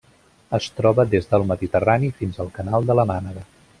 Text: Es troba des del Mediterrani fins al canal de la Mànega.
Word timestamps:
Es 0.57 0.69
troba 0.77 1.05
des 1.11 1.29
del 1.33 1.45
Mediterrani 1.51 2.09
fins 2.23 2.41
al 2.45 2.51
canal 2.57 2.89
de 2.91 2.97
la 3.01 3.07
Mànega. 3.13 3.45